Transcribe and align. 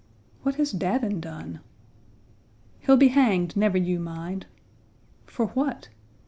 "What 0.41 0.55
has 0.55 0.71
Davin 0.73 1.21
done?" 1.21 1.59
"He'll 2.79 2.97
be 2.97 3.09
hanged, 3.09 3.55
never 3.55 3.77
you 3.77 3.99
mind." 3.99 4.47
"For 5.27 5.49
what?" 5.49 5.89